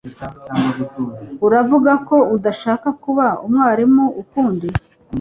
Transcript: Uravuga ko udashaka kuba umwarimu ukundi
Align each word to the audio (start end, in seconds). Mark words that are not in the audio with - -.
Uravuga 1.45 1.91
ko 2.07 2.17
udashaka 2.35 2.87
kuba 3.03 3.25
umwarimu 3.45 4.05
ukundi 4.21 4.67